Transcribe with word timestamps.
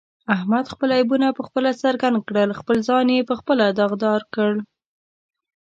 احمد 0.35 0.65
خپل 0.73 0.89
عیبونه 0.97 1.27
په 1.37 1.41
خپله 1.47 1.71
څرګند 1.83 2.17
کړل، 2.27 2.49
خپل 2.59 2.77
ځان 2.89 3.07
یې 3.15 3.27
په 3.29 3.33
خپله 3.39 3.65
داغدارکړ. 3.79 4.51